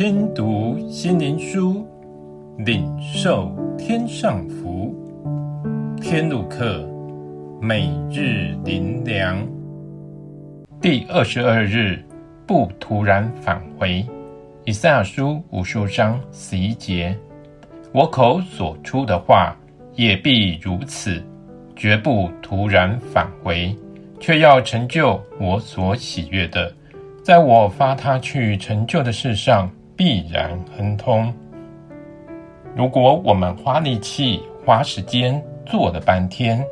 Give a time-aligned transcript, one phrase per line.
[0.00, 1.86] 听读心灵书，
[2.56, 4.94] 领受天上福。
[6.00, 6.88] 天路客，
[7.60, 9.46] 每日灵粮。
[10.80, 12.02] 第二十二日，
[12.46, 14.02] 不突然返回。
[14.64, 17.14] 以赛亚书五十五章十一节：
[17.92, 19.54] 我口所出的话，
[19.96, 21.22] 也必如此，
[21.76, 23.76] 绝不突然返回，
[24.18, 26.72] 却要成就我所喜悦的，
[27.22, 29.70] 在我发他去成就的事上。
[30.00, 31.30] 必然亨通。
[32.74, 36.64] 如果我们花力气、花时间做了半天，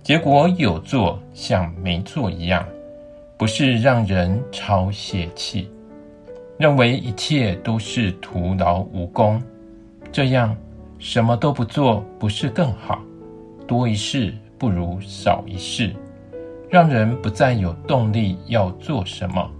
[0.00, 2.64] 结果有做像没做一样，
[3.36, 5.68] 不是让人超泄气，
[6.56, 9.42] 认为一切都是徒劳无功。
[10.12, 10.56] 这样
[11.00, 13.00] 什么都不做，不是更好？
[13.66, 15.92] 多一事不如少一事，
[16.70, 19.50] 让人不再有动力要做什么。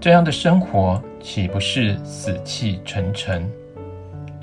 [0.00, 3.48] 这样的生活岂不是死气沉沉？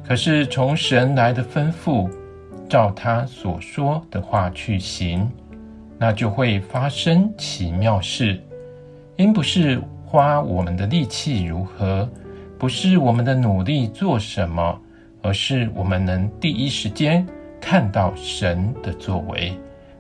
[0.08, 2.10] 可是从神来的吩咐，
[2.68, 5.30] 照他所说的话去行，
[6.00, 8.42] 那就会发生奇妙事。
[9.18, 12.10] 因不是花我们的力气如何，
[12.58, 14.82] 不是我们的努力做什么，
[15.22, 17.28] 而是我们能第一时间
[17.60, 19.54] 看到神的作为，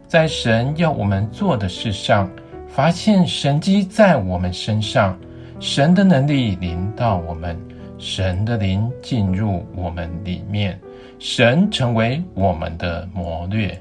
[0.07, 2.27] 在神要我们做的事上，
[2.67, 5.19] 发现神迹在我们身上。
[5.59, 7.59] 神的能力临到我们，
[7.97, 10.79] 神的灵进入我们里面，
[11.19, 13.77] 神成为我们的谋略，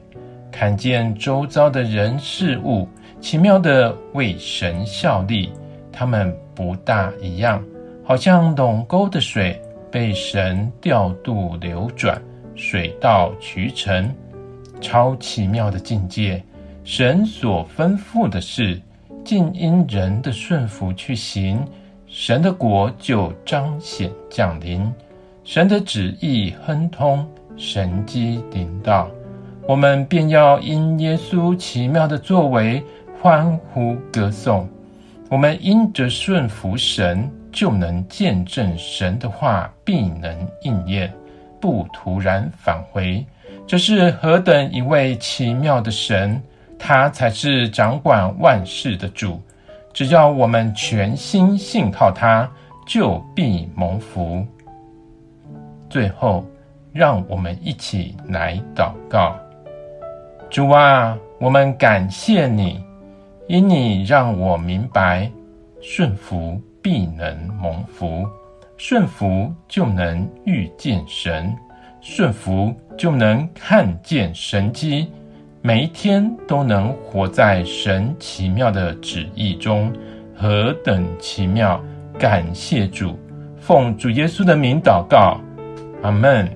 [0.50, 2.88] 看见周遭的人事物
[3.20, 5.52] 奇妙的为神效力，
[5.92, 7.62] 他们不大一样，
[8.02, 12.20] 好像陇沟的水被神调度流转，
[12.56, 14.12] 水到渠成，
[14.80, 16.42] 超奇妙的境界。
[16.82, 18.80] 神所吩咐的事。
[19.24, 21.64] 尽因人的顺服去行，
[22.06, 24.90] 神的国就彰显降临，
[25.44, 27.26] 神的旨意亨通，
[27.56, 29.10] 神机临到，
[29.66, 32.82] 我们便要因耶稣奇妙的作为
[33.20, 34.68] 欢呼歌颂。
[35.30, 41.12] 我们因着顺服神，就能见证神的话必能应验，
[41.60, 43.22] 不突然返回。
[43.66, 46.42] 这是何等一位奇妙的神！
[46.78, 49.40] 他才是掌管万事的主，
[49.92, 52.48] 只要我们全心信靠他，
[52.86, 54.46] 就必蒙福。
[55.90, 56.44] 最后，
[56.92, 59.36] 让我们一起来祷告：
[60.48, 62.82] 主啊，我们感谢你，
[63.46, 65.30] 因你让我明白，
[65.80, 68.26] 顺服必能蒙福，
[68.76, 71.56] 顺服就能遇见神，
[72.00, 75.10] 顺服就能看见神迹。
[75.60, 79.92] 每一天都能活在神奇妙的旨意中，
[80.36, 81.82] 何等奇妙！
[82.16, 83.18] 感谢主，
[83.58, 85.40] 奉主耶稣的名祷告，
[86.02, 86.48] 阿门。